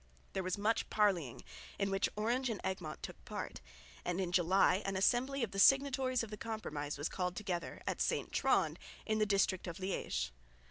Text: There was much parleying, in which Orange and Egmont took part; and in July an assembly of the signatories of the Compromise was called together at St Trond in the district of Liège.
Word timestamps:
There 0.33 0.41
was 0.41 0.57
much 0.57 0.89
parleying, 0.89 1.43
in 1.77 1.91
which 1.91 2.09
Orange 2.15 2.49
and 2.49 2.59
Egmont 2.63 3.03
took 3.03 3.23
part; 3.23 3.61
and 4.03 4.19
in 4.19 4.31
July 4.31 4.81
an 4.83 4.95
assembly 4.95 5.43
of 5.43 5.51
the 5.51 5.59
signatories 5.59 6.23
of 6.23 6.31
the 6.31 6.37
Compromise 6.37 6.97
was 6.97 7.07
called 7.07 7.35
together 7.35 7.83
at 7.85 8.01
St 8.01 8.31
Trond 8.31 8.79
in 9.05 9.19
the 9.19 9.27
district 9.27 9.67
of 9.67 9.77
Liège. 9.77 10.31